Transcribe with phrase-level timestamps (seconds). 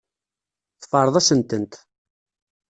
[0.81, 1.73] Teffreḍ-asen-tent.